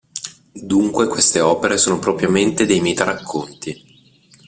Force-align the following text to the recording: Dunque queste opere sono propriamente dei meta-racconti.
Dunque 0.53 1.05
queste 1.07 1.41
opere 1.41 1.77
sono 1.77 1.99
propriamente 1.99 2.65
dei 2.65 2.79
meta-racconti. 2.81 4.29